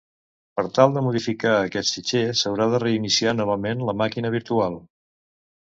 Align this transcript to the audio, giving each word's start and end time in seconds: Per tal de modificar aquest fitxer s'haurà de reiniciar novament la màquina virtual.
Per 0.59 0.63
tal 0.77 0.95
de 0.95 1.03
modificar 1.07 1.51
aquest 1.57 1.99
fitxer 1.99 2.23
s'haurà 2.41 2.69
de 2.73 2.81
reiniciar 2.85 3.37
novament 3.43 3.87
la 3.91 3.99
màquina 4.03 4.35
virtual. 4.41 4.83